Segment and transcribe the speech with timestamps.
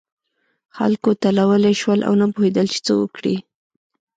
[0.75, 3.35] خلک تلولي شول او نه پوهېدل چې څه وکړي.